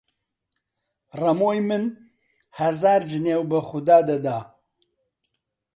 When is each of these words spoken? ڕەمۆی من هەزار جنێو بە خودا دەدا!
ڕەمۆی 1.21 1.59
من 1.67 1.83
هەزار 2.59 3.01
جنێو 3.09 3.43
بە 3.51 3.59
خودا 3.67 3.99
دەدا! 4.09 4.39